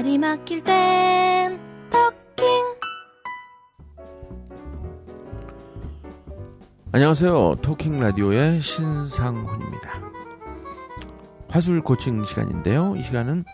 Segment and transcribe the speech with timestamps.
[0.00, 2.46] 말이 막힐 땐 토킹
[6.92, 7.56] 안녕하세요.
[7.56, 10.00] 토킹 라디오의 신상훈입니다.
[11.50, 12.96] 화술 코칭 시간인데요.
[12.96, 13.44] 이 시간은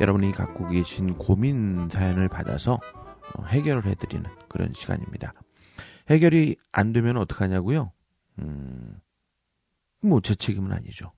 [0.00, 2.74] 여러분이 갖고 계신 고민 사연을 받아서
[3.34, 5.32] 어, 해결을 해드리는 그런 시간입니다.
[6.08, 7.90] 해결이 안 되면 어떡하냐고요?
[8.38, 9.00] 음,
[10.02, 11.10] 뭐 제 책임은 아니죠.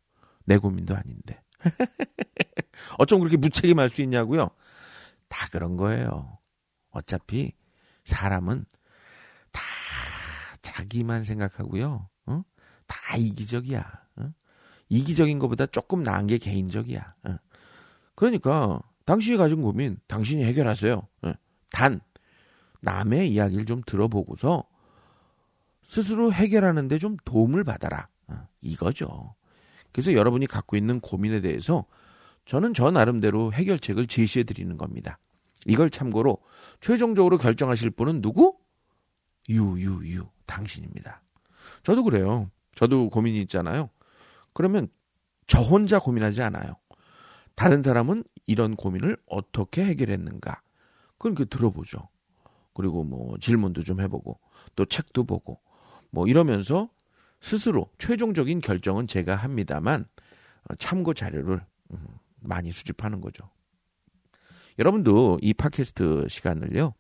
[0.47, 1.43] 내 고민도 아닌데.
[2.99, 4.51] 어쩜 그렇게 무책임할 수 있냐고요?
[5.29, 6.39] 다 그런 거예요.
[6.91, 7.53] 어차피
[8.05, 8.65] 사람은
[9.51, 9.63] 다
[10.61, 12.09] 자기만 생각하고요.
[12.27, 12.43] 어?
[12.87, 14.03] 다 이기적이야.
[14.17, 14.33] 어?
[14.89, 17.15] 이기적인 것보다 조금 나은 게 개인적이야.
[17.25, 17.37] 어?
[18.15, 21.09] 그러니까 당신이 가진 고민 당신이 해결하세요.
[21.23, 21.33] 어?
[21.71, 22.01] 단
[22.81, 24.65] 남의 이야기를 좀 들어보고서
[25.87, 28.09] 스스로 해결하는데 좀 도움을 받아라.
[28.29, 29.35] 어, 이거죠.
[29.93, 31.85] 그래서 여러분이 갖고 있는 고민에 대해서
[32.45, 35.19] 저는 저 나름대로 해결책을 제시해 드리는 겁니다.
[35.67, 36.39] 이걸 참고로
[36.81, 38.57] 최종적으로 결정하실 분은 누구?
[39.49, 41.23] 유유유 당신입니다.
[41.83, 42.51] 저도 그래요.
[42.75, 43.91] 저도 고민이 있잖아요.
[44.53, 44.89] 그러면
[45.47, 46.77] 저 혼자 고민하지 않아요.
[47.55, 50.63] 다른 사람은 이런 고민을 어떻게 해결했는가?
[51.19, 52.09] 그건 그 들어보죠.
[52.75, 54.41] 그리고 뭐 질문도 좀 해보고
[54.75, 55.61] 또 책도 보고
[56.11, 56.89] 뭐 이러면서
[57.43, 60.07] 스스로 최종적인 결정은 제가 합니다만
[60.71, 62.07] 어, 참고 자료를 음,
[62.41, 63.51] 많이 수집하는 거죠.
[64.79, 66.95] 여러분도 이 팟캐스트 시간을요.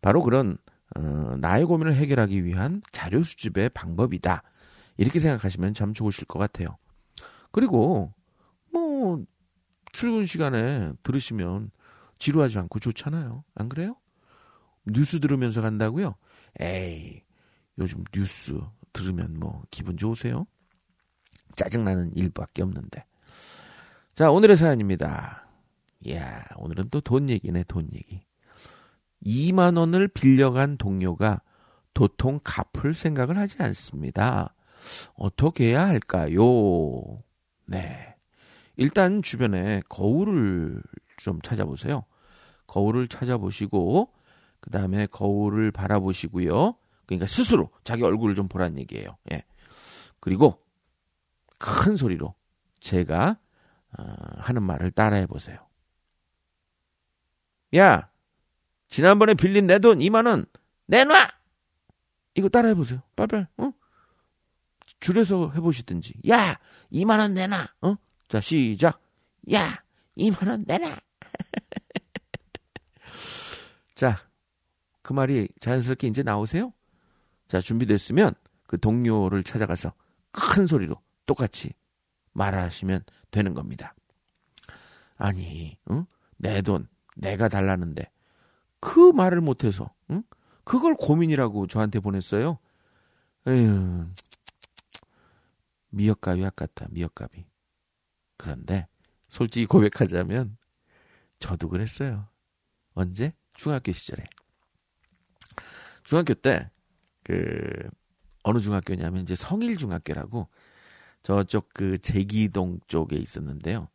[0.00, 0.56] 바로 그런
[0.96, 4.42] 어, 나의 고민을 해결하기 위한 자료 수집의 방법이다.
[4.96, 6.78] 이렇게 생각하시면 참 좋으실 것 같아요.
[7.52, 8.12] 그리고
[8.72, 9.22] 뭐
[9.92, 11.70] 출근 시간에 들으시면
[12.18, 13.44] 지루하지 않고 좋잖아요.
[13.54, 13.96] 안 그래요?
[14.86, 16.14] 뉴스 들으면서 간다고요?
[16.58, 17.22] 에이,
[17.78, 18.58] 요즘 뉴스
[18.92, 20.46] 들으면 뭐 기분 좋으세요?
[21.54, 23.04] 짜증나는 일밖에 없는데.
[24.14, 25.46] 자, 오늘의 사연입니다.
[26.00, 28.22] 이야, 오늘은 또 돈 얘기네, 돈 얘기.
[29.24, 31.42] 2만 원을 빌려간 동료가
[31.94, 34.54] 도통 갚을 생각을 하지 않습니다.
[35.14, 36.44] 어떻게 해야 할까요?
[37.66, 38.14] 네.
[38.76, 40.80] 일단 주변에 거울을
[41.16, 42.04] 좀 찾아보세요.
[42.68, 44.12] 거울을 찾아보시고,
[44.60, 46.76] 그 다음에 거울을 바라보시고요.
[47.08, 49.16] 그러니까 스스로 자기 얼굴을 좀 보란 얘기예요.
[49.32, 49.42] 예.
[50.20, 50.62] 그리고
[51.58, 52.34] 큰 소리로
[52.80, 53.38] 제가
[53.98, 54.04] 어,
[54.36, 55.66] 하는 말을 따라해 보세요.
[57.76, 58.10] 야,
[58.88, 60.44] 지난번에 빌린 내 돈 2만 원
[60.86, 61.28] 내놔.
[62.34, 63.02] 이거 따라해 보세요.
[63.16, 63.48] 빨빨.
[63.56, 63.72] 어?
[65.00, 66.14] 줄여서 해 보시든지.
[66.28, 66.58] 야,
[66.92, 67.66] 2만 원 내놔.
[67.82, 67.96] 어?
[68.28, 69.00] 자, 시작.
[69.52, 69.82] 야,
[70.18, 70.90] 2만 원 내놔.
[73.94, 74.16] 자,
[75.02, 76.72] 그 말이 자연스럽게 이제 나오세요?
[77.48, 78.34] 자, 준비됐으면
[78.66, 79.92] 그 동료를 찾아가서
[80.30, 81.72] 큰 소리로 똑같이
[82.32, 83.94] 말하시면 되는 겁니다.
[85.16, 86.06] 아니, 응?
[86.36, 86.86] 내 돈,
[87.16, 88.10] 내가 달라는데
[88.80, 90.22] 그 말을 못해서, 응?
[90.64, 92.58] 그걸 고민이라고 저한테 보냈어요.
[93.46, 94.06] 에휴,
[95.90, 97.46] 미역값이 아깝다, 미역값이.
[98.36, 98.86] 그런데
[99.28, 100.58] 솔직히 고백하자면
[101.38, 102.28] 저도 그랬어요.
[102.94, 103.32] 언제?
[103.54, 104.24] 중학교 시절에.
[106.04, 106.70] 중학교 때,
[107.28, 107.90] 그,
[108.42, 110.48] 어느 중학교냐면 이제 성일 중학교라고
[111.22, 113.88] 저쪽 그 제기동 쪽에 있었는데요.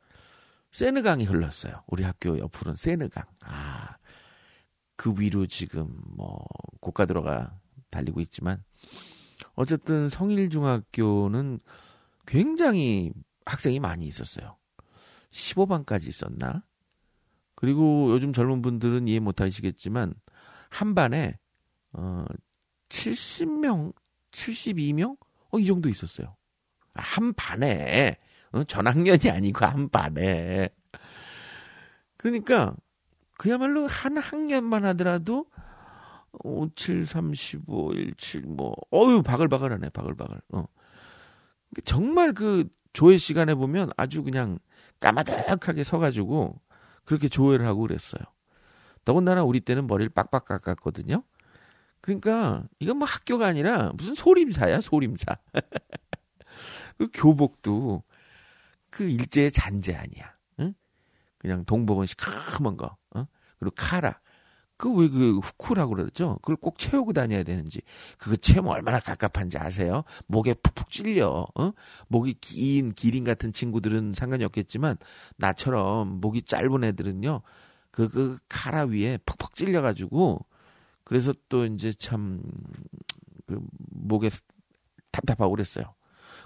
[0.71, 1.83] 세느강이 흘렀어요.
[1.88, 3.23] 우리 학교 옆으로는 세느강.
[3.41, 3.97] 아,
[4.95, 6.45] 그 위로 지금 뭐
[6.79, 8.63] 고가 들어가 달리고 있지만
[9.55, 11.59] 어쨌든 성일 중학교는
[12.27, 13.11] 굉장히
[13.45, 14.57] 학생이 많이 있었어요.
[15.31, 16.63] 15반까지 있었나?
[17.55, 20.13] 그리고 요즘 젊은 분들은 이해 못 하시겠지만
[20.69, 21.39] 한 반에
[21.94, 22.25] 어
[22.93, 23.91] 70명,
[24.31, 25.17] 72명?
[25.51, 26.35] 어, 이 정도 있었어요.
[26.93, 28.17] 한 반에
[28.51, 30.69] 어, 전학년이 아니고 한 반에.
[32.17, 32.75] 그러니까
[33.37, 35.47] 그야말로 한 학년만 하더라도
[36.43, 40.41] 5, 7, 35, 1, 7, 뭐, 어유 바글바글하네, 바글바글.
[40.53, 40.65] 어.
[41.83, 44.59] 정말 그 조회 시간에 보면 아주 그냥
[44.99, 46.61] 까마득하게 서가지고
[47.05, 48.21] 그렇게 조회를 하고 그랬어요.
[49.03, 51.23] 더군다나 우리 때는 머리를 빡빡 깎았거든요.
[52.03, 55.38] 그러니까 이건 뭐 학교가 아니라 무슨 소림사야, 소림사.
[56.97, 58.03] 그 교복도
[58.89, 60.35] 그 일제의 잔재 아니야.
[60.59, 60.73] 응?
[61.38, 62.97] 그냥 동복은 시커먼 거.
[63.15, 63.25] 어?
[63.57, 64.19] 그리고 카라.
[64.77, 66.39] 그 왜 그 후쿠라고 그러죠?
[66.41, 67.81] 그걸 꼭 채우고 다녀야 되는지.
[68.17, 70.03] 그거 채우면 얼마나 갑갑한지 아세요?
[70.27, 71.47] 목에 푹푹 찔려.
[71.56, 71.71] 어?
[72.09, 74.97] 목이 긴 기린 같은 친구들은 상관이 없겠지만
[75.38, 77.44] 나처럼 목이 짧은 애들은요.
[77.91, 80.45] 그, 그 카라 위에 퍽퍽 찔려 가지고
[81.03, 82.41] 그래서 또 이제 참
[83.45, 83.59] 그
[83.91, 84.29] 목에
[85.11, 85.94] 답답하고 그랬어요.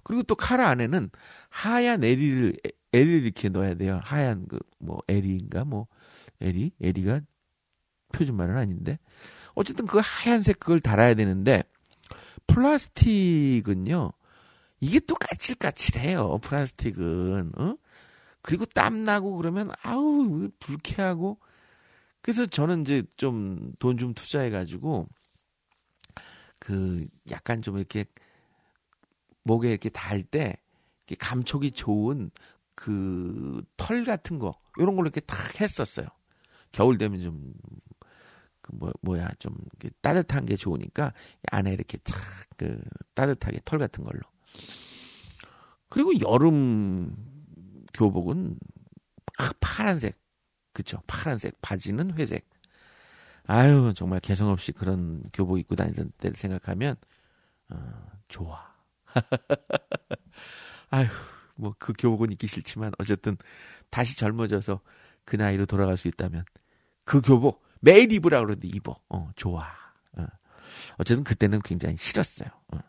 [0.04, 1.09] 그리고 또 카라 안에는
[1.50, 2.59] 하얀 LED,
[2.94, 4.00] L을 이렇게 넣어야 돼요.
[4.04, 5.88] 하얀 그뭐 L인가 뭐
[6.39, 7.21] L이 L이가
[8.13, 9.00] 표준말은 아닌데
[9.54, 11.63] 어쨌든 그 하얀색 그걸 달아야 되는데
[12.48, 14.12] 플라스틱은요
[14.80, 16.39] 이게 또 까칠까칠해요.
[16.39, 17.75] 플라스틱은 어?
[18.42, 21.39] 그리고 땀 나고 그러면 아우 불쾌하고
[22.27, 25.07] 그래서 저는 이제 좀 돈 좀 투자해 가지고
[26.59, 28.03] 그 약간 좀 이렇게
[29.44, 30.57] 목에 이렇게 달 때
[31.19, 32.29] 감촉이 좋은
[32.75, 36.07] 그 털 같은 거 이런 걸로 이렇게 탁 했었어요.
[36.74, 37.53] 겨울 되면 좀
[38.62, 39.56] 그 뭐 뭐야 좀
[40.01, 41.13] 따뜻한 게 좋으니까
[41.51, 42.13] 안에 이렇게 탁
[42.57, 42.81] 그
[43.13, 44.19] 따뜻하게 털 같은 걸로.
[45.88, 47.15] 그리고 여름
[47.94, 48.59] 교복은
[49.38, 50.19] 아, 파란색
[50.77, 52.47] 그쵸 파란색 바지는 회색.
[53.47, 56.95] 아유 정말 개성 없이 그런 교복 입고 다니던 때를 생각하면
[57.69, 58.75] 어, 좋아.
[60.91, 61.07] 아유
[61.56, 63.38] 뭐 그 교복은 입기 싫지만 어쨌든
[63.89, 64.81] 다시 젊어져서
[65.25, 66.45] 그 나이로 돌아갈 수 있다면
[67.06, 68.95] 그 교복 매일 입으라 그러는데 입어.
[69.09, 69.65] 어, 좋아.
[70.12, 70.27] 어.
[70.97, 72.50] 어쨌든 그때는 굉장히 싫었어요.
[72.68, 72.79] 어.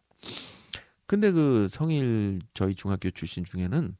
[1.06, 3.96] 근데 그 성일 저희 중학교 출신 중에는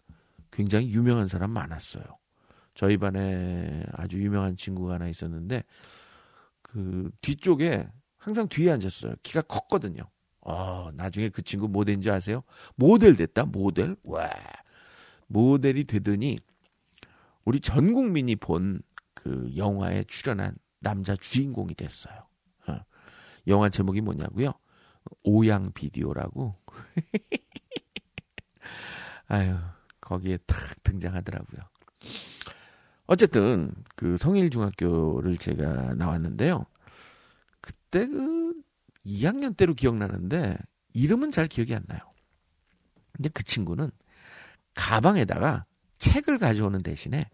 [0.50, 2.17] 굉장히 유명한 사람 많았어요.
[2.78, 5.64] 저희 반에 아주 유명한 친구가 하나 있었는데
[6.62, 9.16] 그 뒤쪽에 항상 뒤에 앉았어요.
[9.22, 10.04] 키가 컸거든요.
[10.40, 12.42] 어, 나중에 그 친구 뭐 된지 아세요?
[12.76, 13.46] 모델 됐다.
[13.46, 13.96] 모델.
[14.04, 14.30] 와.
[15.26, 16.38] 모델이 되더니
[17.44, 18.80] 우리 전 국민이 본
[19.22, 22.14] 그 영화에 출연한 남자 주인공이 됐어요.
[22.68, 22.80] 어.
[23.48, 24.52] 영화 제목이 뭐냐고요?
[25.24, 26.54] 오양 비디오라고.
[29.26, 29.56] 아유,
[30.00, 31.62] 거기에 탁 등장하더라고요.
[33.08, 36.66] 어쨌든 그 성일 중학교를 제가 나왔는데요.
[37.60, 38.52] 그때 그
[39.04, 40.58] 2학년 때로 기억나는데
[40.92, 42.00] 이름은 잘 기억이 안 나요.
[43.12, 43.90] 근데 그 친구는
[44.74, 45.64] 가방에다가
[45.98, 47.28] 책을 가져오는 대신에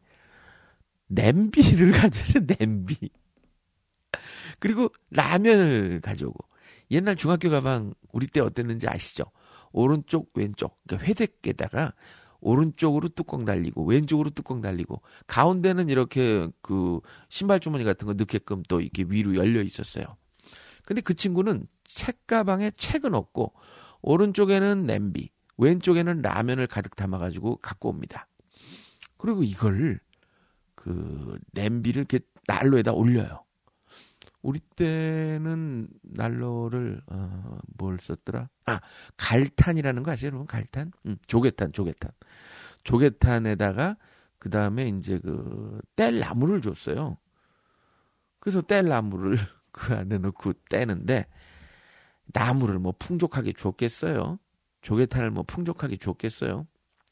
[1.09, 3.11] 냄비를 가져와서 냄비.
[4.61, 6.38] 그리고 라면을 가져오고
[6.93, 9.25] 옛날 중학교 가방 우리 때 어땠는지 아시죠?
[9.73, 11.94] 오른쪽 왼쪽 그러니까 회색에다가
[12.44, 18.81] 오른쪽으로 뚜껑 달리고 왼쪽으로 뚜껑 달리고 가운데는 이렇게 그 신발 주머니 같은 거 넣게끔 또
[18.81, 20.05] 이렇게 위로 열려 있었어요.
[20.85, 23.55] 근데 그 친구는 책 가방에 책은 없고
[24.02, 28.29] 오른쪽에는 냄비, 왼쪽에는 라면을 가득 담아 가지고 갖고 옵니다.
[29.17, 30.00] 그리고 이걸
[30.75, 33.44] 그 냄비를 이렇게 난로에다 올려요.
[34.44, 38.50] 우리 때는 난로를 어, 뭘 썼더라?
[38.67, 38.81] 아
[39.17, 40.46] 갈탄이라는 거 아세요, 여러분?
[40.46, 40.93] 갈탄?
[41.06, 42.12] 음, 조개탄, 조개탄.
[42.82, 43.96] 조개탄에다가
[44.38, 47.17] 그 다음에 이제 그 뗄나무를 줬어요.
[48.38, 49.38] 그래서 뗄나무를
[49.73, 51.25] 그 안에 넣고 떼는데
[52.26, 54.38] 나무를 뭐 풍족하게 줬겠어요.
[54.82, 56.67] 조개탄을 뭐 풍족하게 줬겠어요.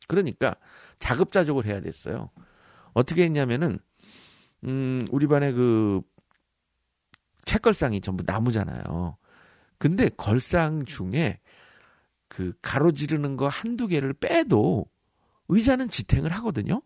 [0.06, 0.54] 그러니까
[0.98, 2.28] 자급자족을 해야 됐어요.
[2.92, 3.78] 어떻게 했냐면은
[4.64, 6.02] 음 우리 반에 그
[7.44, 9.16] 책걸상이 전부 나무잖아요.
[9.78, 11.40] 근데 걸상 중에
[12.28, 14.86] 그 가로지르는 거 한두 개를 빼도
[15.48, 16.82] 의자는 지탱을 하거든요.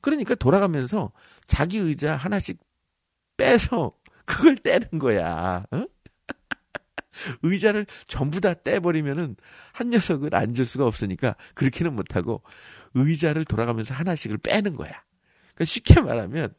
[0.00, 1.12] 그러니까 돌아가면서
[1.46, 2.58] 자기 의자 하나씩
[3.36, 3.96] 빼서
[4.26, 5.64] 그걸 떼는 거야.
[5.70, 5.86] 어?
[7.42, 9.36] 의자를 전부 다 떼버리면은
[9.72, 12.42] 한 녀석을 앉을 수가 없으니까 그렇게는 못하고
[12.94, 14.92] 의자를 돌아가면서 하나씩을 빼는 거야.
[15.54, 16.54] 그러니까 쉽게 말하면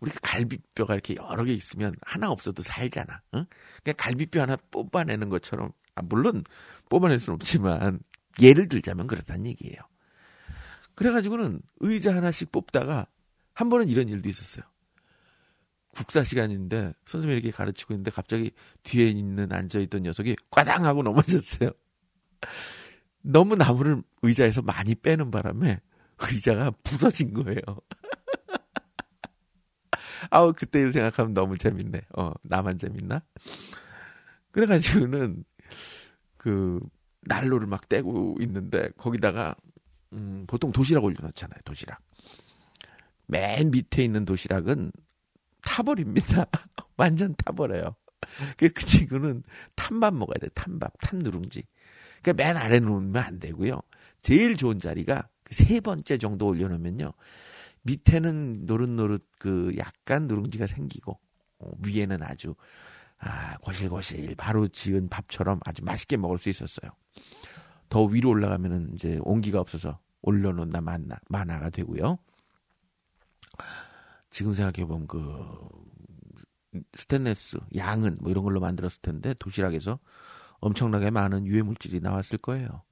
[0.00, 3.22] 우리 가 갈비뼈가 이렇게 여러 개 있으면 하나 없어도 살잖아.
[3.34, 3.46] 응?
[3.82, 6.44] 그냥 갈비뼈 하나 뽑아내는 것처럼 아, 물론
[6.88, 8.00] 뽑아낼 수는 없지만
[8.40, 9.76] 예를 들자면 그렇다는 얘기예요.
[10.94, 13.06] 그래가지고는 의자 하나씩 뽑다가
[13.54, 14.64] 한 번은 이런 일도 있었어요.
[15.94, 18.52] 국사 시간인데 선생님이 이렇게 가르치고 있는데 갑자기
[18.84, 21.70] 뒤에 있는 앉아있던 녀석이 꽈당 하고 넘어졌어요.
[23.22, 25.80] 너무 나무를 의자에서 많이 빼는 바람에
[26.18, 27.60] 의자가 부서진 거예요.
[30.30, 32.00] 아우 그때 일 생각하면 너무 재밌네.
[32.16, 33.22] 어 나만 재밌나?
[34.50, 35.44] 그래가지고는
[36.36, 36.80] 그
[37.22, 39.54] 난로를 막 떼고 있는데 거기다가
[40.12, 41.60] 음, 보통 도시락 올려놓잖아요.
[41.64, 42.00] 도시락.
[43.26, 44.90] 맨 밑에 있는 도시락은
[45.62, 46.46] 타버립니다.
[46.96, 47.94] 완전 타버려요.
[48.56, 49.42] 그, 그 친구는
[49.74, 50.48] 탄밥 먹어야 돼.
[50.54, 51.62] 탄밥, 탄 누룽지.
[52.22, 53.80] 그러니까 맨 아래 놓으면 안 되고요.
[54.22, 57.12] 제일 좋은 자리가 그세 번째 정도 올려놓으면요.
[57.82, 61.18] 밑에는 노릇노릇 그 약간 누룽지가 생기고
[61.60, 62.54] 어, 위에는 아주
[63.18, 66.90] 아, 고실고실 바로 지은 밥처럼 아주 맛있게 먹을 수 있었어요.
[67.88, 72.18] 더 위로 올라가면은 이제 온기가 없어서 올려놓나 만나 만화가 되고요.
[74.30, 75.68] 지금 생각해 보면 그
[76.92, 79.98] 스테인레스 양은 뭐 이런 걸로 만들었을 텐데 도시락에서
[80.60, 82.82] 엄청나게 많은 유해 물질이 나왔을 거예요.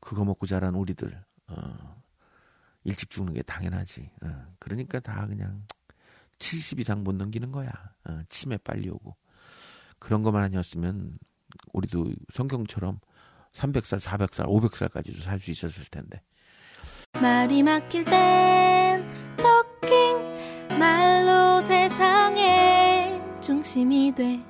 [0.00, 1.97] 그거 먹고 자란 우리들 어,
[2.84, 4.10] 일찍 죽는 게 당연하지.
[4.22, 5.64] 어, 그러니까 다 그냥
[6.38, 7.70] 70 이상 못 넘기는 거야.
[8.08, 9.16] 어, 치매 빨리 오고.
[9.98, 11.18] 그런 것만 아니었으면
[11.72, 13.00] 우리도 성경처럼
[13.52, 16.22] 300살, 400살, 500살까지도 살 수 있었을 텐데.
[17.20, 19.04] 말이 막힐 땐
[19.36, 24.44] 토킹 말로 세상의 중심이 돼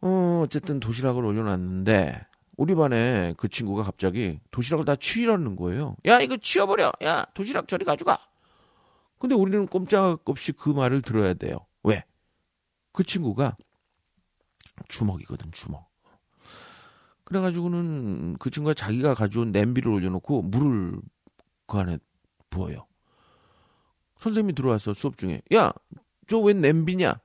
[0.00, 2.20] 어, 어쨌든 도시락을 올려놨는데
[2.56, 5.96] 우리 반에 그 친구가 갑자기 도시락을 다 치우라는 거예요.
[6.06, 6.92] 야 이거 치워버려.
[7.04, 8.18] 야 도시락 저리 가져가.
[9.18, 11.56] 근데 우리는 꼼짝없이 그 말을 들어야 돼요.
[11.82, 12.04] 왜?
[12.92, 13.56] 그 친구가
[14.88, 15.90] 주먹이거든 주먹.
[17.24, 21.00] 그래가지고는 그 친구가 자기가 가져온 냄비를 올려놓고 물을
[21.66, 21.98] 그 안에
[22.50, 22.86] 부어요.
[24.18, 25.72] 선생님이 들어와서 수업 중에 야
[26.32, 27.20] 저 웬 냄비냐?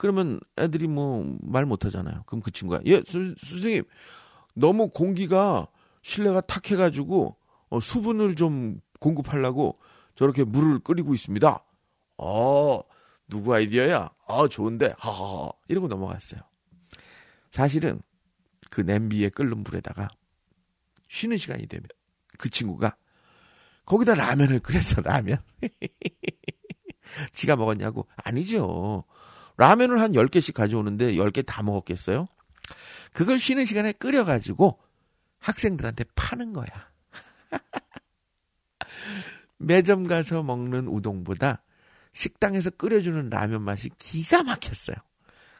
[0.00, 2.22] 그러면 애들이 뭐 말 못하잖아요.
[2.24, 3.84] 그럼 그 친구가 예 수, 선생님
[4.54, 5.66] 너무 공기가
[6.00, 7.36] 실내가 탁해가지고
[7.68, 9.78] 어, 수분을 좀 공급하려고
[10.14, 11.62] 저렇게 물을 끓이고 있습니다.
[12.16, 12.80] 어
[13.28, 14.10] 누구 아이디어야?
[14.26, 16.40] 아 좋은데 하하 이러고 넘어갔어요.
[17.50, 18.00] 사실은
[18.70, 20.08] 그 냄비에 끓는 물에다가
[21.08, 21.86] 쉬는 시간이 되면
[22.38, 22.96] 그 친구가
[23.84, 25.42] 거기다 라면을 끓였어 라면.
[27.32, 29.04] 지가 먹었냐고 아니죠.
[29.60, 32.28] 라면을 한 10개씩 가져오는데 10개 다 먹었겠어요?
[33.12, 34.80] 그걸 쉬는 시간에 끓여가지고
[35.38, 36.66] 학생들한테 파는 거야.
[39.58, 41.62] 매점 가서 먹는 우동보다
[42.14, 44.96] 식당에서 끓여주는 라면 맛이 기가 막혔어요.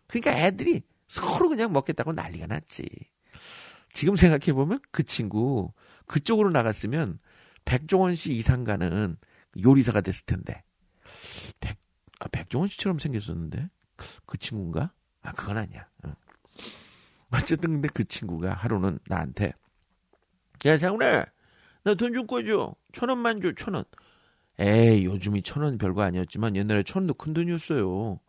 [0.06, 2.88] 그러니까 애들이 서로 그냥 먹겠다고 난리가 났지.
[3.92, 5.74] 지금 생각해보면 그 친구
[6.06, 7.18] 그쪽으로 나갔으면
[7.66, 9.18] 백종원 씨 이상 가는
[9.62, 10.64] 요리사가 됐을 텐데.
[11.60, 11.76] 백,
[12.20, 13.68] 아, 백종원 씨처럼 생겼었는데.
[14.26, 14.92] 그 친구인가?
[15.22, 15.86] 아, 그건 아니야.
[16.04, 16.12] 어.
[17.32, 19.52] 어쨌든 근데 그 친구가 하루는 나한테
[20.66, 21.24] 야, 장훈아,
[21.84, 22.74] 나 돈좀 꿔줘.
[22.92, 23.84] 천 원만 줘, 천 원.
[24.58, 28.20] 에이, 요즘이 천 원 별거 아니었지만 옛날에 천 원도 큰 돈이었어요.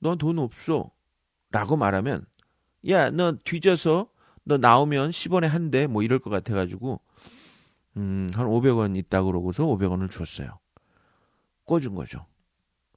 [0.00, 0.90] 너돈 없어.
[1.50, 2.26] 라고 말하면,
[2.90, 4.10] 야, 너 뒤져서
[4.44, 7.00] 너 나오면 10원에 한 대, 뭐 이럴 것 같아가지고,
[7.96, 10.58] 음, 한 500원 있다 그러고서 500원을 줬어요.
[11.64, 12.26] 꿔준 거죠.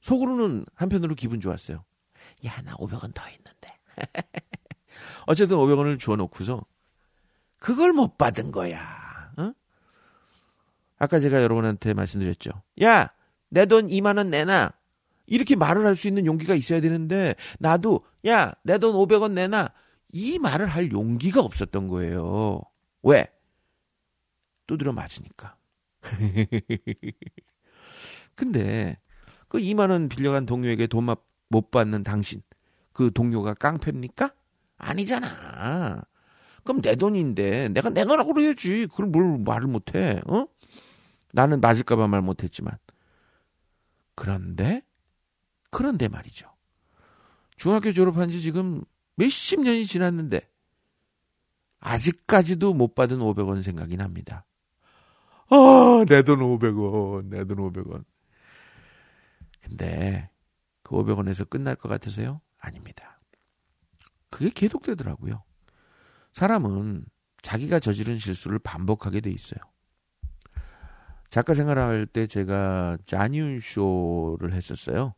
[0.02, 1.84] 속으로는 한편으로 기분 좋았어요.
[2.46, 3.78] 야, 나 500원 더 있는데.
[5.28, 6.66] 어쨌든 500원을 줘놓고서
[7.58, 9.34] 그걸 못 받은 거야.
[9.38, 9.54] 어?
[10.98, 12.50] 아까 제가 여러분한테 말씀드렸죠.
[12.84, 13.10] 야,
[13.50, 14.72] 내 돈 2만 원 내놔.
[15.28, 19.70] 이렇게 말을 할 수 있는 용기가 있어야 되는데 나도 야, 내 돈 500원 내놔.
[20.12, 22.62] 이 말을 할 용기가 없었던 거예요.
[23.04, 23.28] 왜?
[24.68, 25.56] 두드려 맞으니까.
[28.36, 28.98] 근데
[29.50, 31.08] 그 2만 원 빌려간 동료에게 돈
[31.52, 32.42] 못 받는 당신
[32.94, 34.34] 그 동료가 깡패입니까?
[34.78, 36.04] 아니잖아.
[36.64, 38.86] 그럼 내 돈인데 내가 내놓으라고 그래야지.
[38.88, 40.22] 그걸 뭘 말을 못해?
[40.28, 40.46] 어?
[41.34, 42.78] 나는 맞을까봐 말 못했지만.
[44.16, 44.84] 그런데
[45.72, 46.48] 그런데 말이죠.
[47.56, 48.84] 중학교 졸업한 지 지금
[49.16, 50.42] 몇십 년이 지났는데
[51.80, 54.46] 아직까지도 못 받은 500원 생각이 납니다.
[55.50, 58.04] 아, 내 돈 500원, 내 돈 500원.
[59.70, 60.30] 근데
[60.84, 62.42] 그 500원에서 끝날 것 같아서요?
[62.60, 63.22] 아닙니다.
[64.30, 65.44] 그게 계속되더라고요.
[66.34, 67.06] 사람은
[67.42, 69.60] 자기가 저지른 실수를 반복하게 돼 있어요.
[71.30, 75.14] 작가 생활할 때 제가 자니윤 쇼를 했었어요.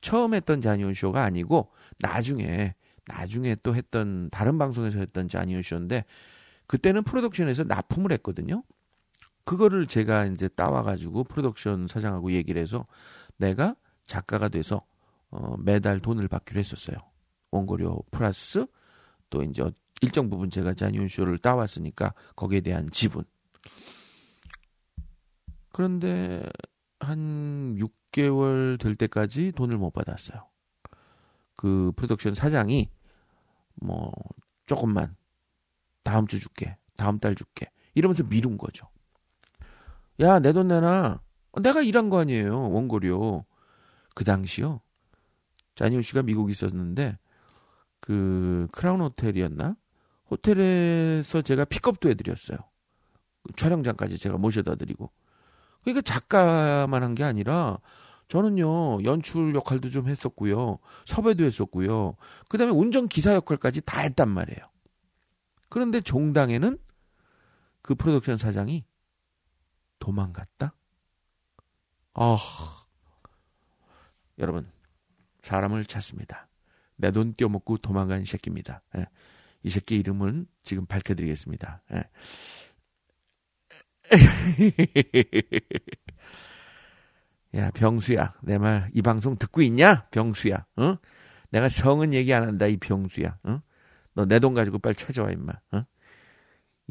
[0.00, 2.74] 처음 했던 자니윤 쇼가 아니고 나중에
[3.06, 6.04] 나중에 또 했던 다른 방송에서 했던 자니윤 쇼인데
[6.66, 8.62] 그때는 프로덕션에서 납품을 했거든요.
[9.44, 12.86] 그거를 제가 이제 따와 가지고 프로덕션 사장하고 얘기를 해서
[13.36, 14.86] 내가 작가가 돼서
[15.30, 16.96] 어 매달 돈을 받기로 했었어요.
[17.50, 18.66] 원고료 플러스
[19.30, 19.64] 또 이제
[20.00, 23.24] 일정 부분 제가 자니윤 쇼를 따왔으니까 거기에 대한 지분.
[25.70, 26.42] 그런데
[27.00, 30.48] 한 6개월 될 때까지 돈을 못 받았어요.
[31.56, 32.90] 그 프로덕션 사장이
[33.76, 34.12] 뭐
[34.66, 35.16] 조금만
[36.02, 36.76] 다음 주 줄게.
[36.96, 37.70] 다음 달 줄게.
[37.94, 38.88] 이러면서 미룬 거죠.
[40.20, 41.20] 야, 내 돈 내놔.
[41.60, 42.70] 내가 일한 거 아니에요.
[42.70, 43.44] 원고료.
[44.14, 44.80] 그 당시요.
[45.74, 47.18] 자니오 씨가 미국에 있었는데
[48.00, 49.76] 그 크라운 호텔이었나?
[50.30, 52.58] 호텔에서 제가 픽업도 해드렸어요.
[53.56, 55.10] 촬영장까지 제가 모셔다 드리고.
[55.82, 57.78] 그러니까 작가만 한 게 아니라
[58.28, 62.16] 저는요 연출 역할도 좀 했었고요 섭외도 했었고요
[62.48, 64.60] 그 다음에 운전 기사 역할까지 다 했단 말이에요
[65.68, 66.78] 그런데 종당에는
[67.82, 68.86] 그 프로덕션 사장이
[70.04, 70.74] 도망갔다
[72.14, 72.38] 아
[74.38, 74.70] 여러분
[75.42, 76.48] 사람을 찾습니다
[76.96, 79.06] 내 돈 떼어먹고 도망간 새끼입니다 예.
[79.64, 81.82] 이 새끼 이름은 지금 밝혀드리겠습니다.
[81.94, 82.04] 예.
[87.56, 88.34] 야, 병수야.
[88.42, 90.06] 내 말, 이 방송 듣고 있냐?
[90.10, 90.66] 병수야.
[90.76, 90.98] 어?
[91.48, 93.38] 내가 성은 얘기 안 한다, 이 병수야.
[93.44, 93.62] 어?
[94.12, 95.54] 너내 돈 가지고 빨리 찾아와, 임마.
[95.72, 95.86] 어?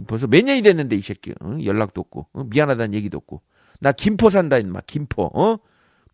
[0.08, 1.34] 벌써 몇 년이 됐는데, 이 새끼.
[1.42, 1.58] 어?
[1.64, 2.44] 연락도 없고, 어?
[2.46, 3.42] 미안하다는 얘기도 없고.
[3.80, 4.82] 나 김포 산다, 임마.
[4.88, 5.24] 김포.
[5.26, 5.58] 어?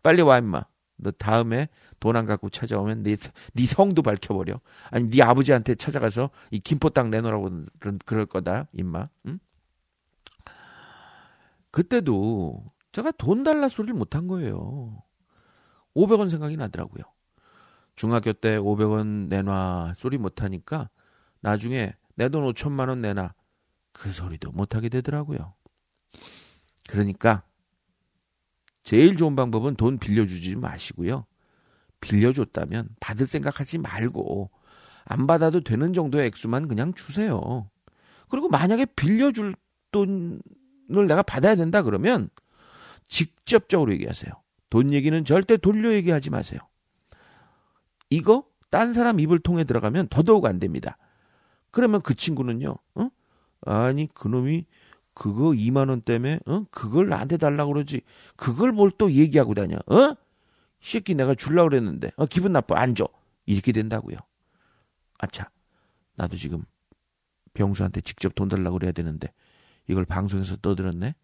[0.02, 0.64] 빨리 와, 임마.
[1.02, 1.68] 너 다음에
[1.98, 3.16] 돈 안 갖고 찾아오면 네,
[3.54, 4.60] 네 성도 밝혀버려.
[4.90, 7.50] 아니, 네 아버지한테 찾아가서 이 김포 땅 내놓으라고
[8.04, 9.08] 그럴 거다, 임마.
[9.26, 9.38] 응?
[11.70, 15.02] 그때도 제가 돈 달라 소리를 못 한 거예요.
[15.94, 17.04] 500원 생각이 나더라고요.
[17.96, 20.88] 중학교 때 500원 내놔 소리 못 하니까
[21.40, 23.32] 나중에 내 돈 5천만 원 내놔
[24.00, 25.52] 그 소리도 못 하게 되더라고요.
[26.88, 27.42] 그러니까
[28.82, 31.26] 제일 좋은 방법은 돈 빌려주지 마시고요.
[32.00, 34.50] 빌려줬다면 받을 생각하지 말고
[35.04, 37.70] 안 받아도 되는 정도의 액수만 그냥 주세요.
[38.30, 39.54] 그리고 만약에 빌려줄
[39.92, 40.40] 돈을
[40.88, 42.30] 내가 받아야 된다 그러면
[43.06, 44.32] 직접적으로 얘기하세요.
[44.70, 46.58] 돈 얘기는 절대 돌려 얘기하지 마세요.
[48.08, 50.96] 이거 딴 사람 입을 통해 들어가면 더더욱 안 됩니다.
[51.70, 53.10] 그러면 그 친구는요, 어?
[53.62, 54.66] 아니, 그놈이
[55.14, 56.64] 그거 2만 원 때문에, 어?
[56.70, 58.02] 그걸 나한테 달라고 그러지.
[58.36, 60.14] 그걸 뭘 또 얘기하고 다녀, 어?
[60.80, 63.06] 새끼 내가 줄라 그랬는데, 어, 기분 나빠, 안 줘.
[63.46, 64.16] 이렇게 된다고요.
[65.18, 65.50] 아차,
[66.16, 66.64] 나도 지금
[67.54, 69.32] 병수한테 직접 돈 달라고 그래야 되는데,
[69.88, 71.14] 이걸 방송에서 떠들었네?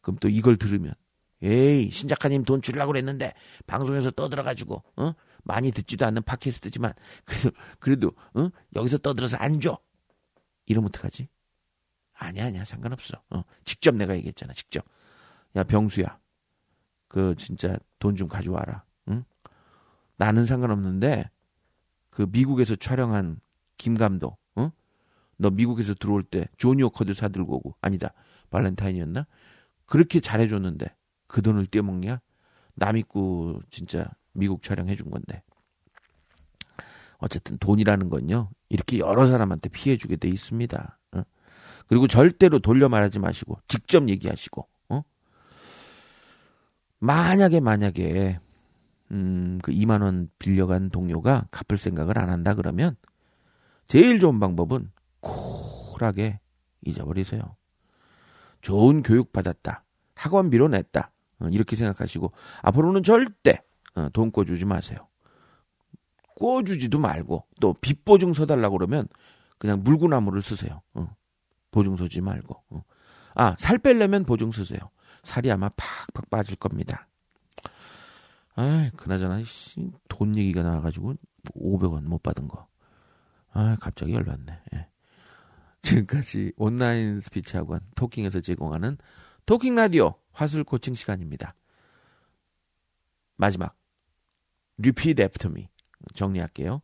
[0.00, 0.94] 그럼 또 이걸 들으면
[1.42, 3.32] 에이 신 작가님 돈 주려고 그랬는데
[3.66, 6.92] 방송에서 떠들어가지고 어 많이 듣지도 않는 팟캐스트지만
[7.24, 9.78] 그래도 그래도 어 여기서 떠들어서 안 줘.
[10.66, 11.28] 이러면 어떡하지?
[12.14, 13.20] 아니야 아니야 상관없어.
[13.30, 14.84] 어 직접 내가 얘기했잖아 직접.
[15.56, 16.18] 야 병수야
[17.08, 18.84] 그 진짜 돈 좀 가져와라.
[19.08, 19.24] 응?
[20.16, 21.30] 나는 상관없는데
[22.10, 23.40] 그 미국에서 촬영한
[23.76, 24.70] 김 감독 어?
[25.36, 28.12] 너 미국에서 들어올 때 조니 오커드 사들고 오고 아니다
[28.50, 29.26] 발렌타인이었나?
[29.86, 30.86] 그렇게 잘해 줬는데
[31.26, 32.20] 그 돈을 떼먹냐?
[32.74, 35.42] 남 있고 진짜 미국 촬영해 준 건데.
[37.18, 40.98] 어쨌든 돈이라는 건요, 이렇게 여러 사람한테 피해 주게 돼 있습니다.
[41.84, 41.86] 어?
[41.88, 45.02] 그리고 절대로 돌려 말하지 마시고, 직접 얘기하시고, 어?
[46.98, 48.38] 만약에, 만약에,
[49.10, 52.96] 음, 그 2만 원 빌려간 동료가 갚을 생각을 안 한다 그러면,
[53.86, 56.40] 제일 좋은 방법은 쿨하게
[56.82, 57.56] 잊어버리세요.
[58.60, 59.84] 좋은 교육 받았다.
[60.14, 61.10] 학원비로 냈다.
[61.40, 63.62] 어, 이렇게 생각하시고 앞으로는 절대
[63.94, 65.06] 어, 돈 꿔주지 마세요.
[66.36, 69.06] 꿔주지도 말고 또 빚보증 서달라고 그러면
[69.58, 70.82] 그냥 물구나무를 쓰세요.
[70.94, 71.14] 어,
[71.74, 72.62] 보증 서지 말고.
[73.34, 74.78] 아, 살 빼려면 보증 쓰세요.
[75.24, 77.08] 살이 아마 팍팍 빠질 겁니다.
[78.54, 81.14] 아, 그나저나 씨, 돈 얘기가 나와 가지고
[81.56, 82.68] 500원 못 받은 거.
[83.52, 84.60] 아, 갑자기 열받네.
[84.74, 84.88] 예.
[85.82, 88.96] 지금까지 온라인 스피치 학원 토킹에서 제공하는
[89.44, 91.56] 토킹 라디오 화술 코칭 시간입니다.
[93.36, 93.76] 마지막
[95.20, 95.68] after me
[96.14, 96.82] 정리할게요.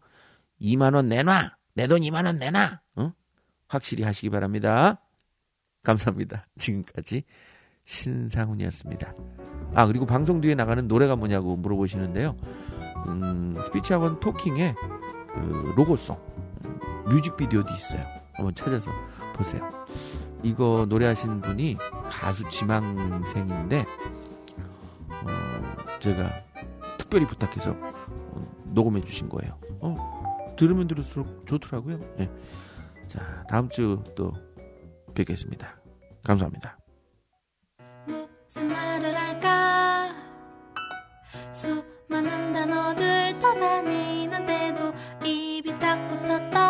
[0.60, 1.56] 2만 원 내놔.
[1.74, 2.80] 내 돈 2만 원 내놔.
[3.70, 3.74] 응?
[3.74, 5.00] 확실히 하시기 바랍니다.
[5.82, 6.46] 감사합니다.
[6.58, 7.24] 지금까지
[7.84, 9.14] 신상훈이었습니다.
[9.74, 12.36] 아 그리고 방송 뒤에 나가는 노래가 뭐냐고 물어보시는데요.
[13.06, 14.74] 음, 스피치 학원 토킹에
[15.28, 16.16] 그 로고송
[16.64, 18.02] 음, 뮤직비디오도 있어요.
[18.34, 18.90] 한번 찾아서
[19.34, 19.68] 보세요.
[20.42, 21.76] 이거 노래하신 분이
[22.08, 23.84] 가수 지망생인데
[25.08, 26.30] 어, 제가
[26.98, 29.58] 특별히 부탁해서 어, 녹음해 주신 거예요.
[29.80, 31.98] 어, 들으면 들을수록 좋더라고요.
[32.18, 32.30] 네.
[33.10, 34.32] 자, 다음 주 또
[35.16, 35.74] 뵙겠습니다.
[36.22, 36.78] 감사합니다.
[38.06, 40.14] 무슨 말을 할까?
[41.50, 44.92] 수많은 단어들 떠다니는데도
[45.24, 46.69] 입이 딱 붙었다.